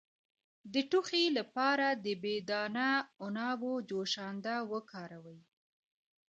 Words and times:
د 0.73 0.75
ټوخي 0.89 1.25
لپاره 1.37 1.87
د 2.03 2.07
بې 2.21 2.35
دانه 2.49 2.89
عنابو 3.23 3.73
جوشانده 3.89 4.55
وکاروئ 4.71 5.41